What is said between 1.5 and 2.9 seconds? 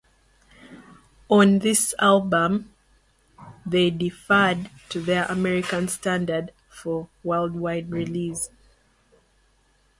this album,